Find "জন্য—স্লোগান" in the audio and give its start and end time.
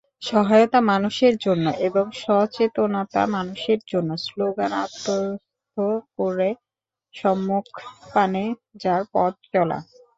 3.91-4.71